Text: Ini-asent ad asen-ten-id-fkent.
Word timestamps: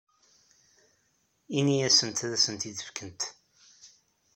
Ini-asent 1.57 2.25
ad 2.25 2.31
asen-ten-id-fkent. 2.37 3.21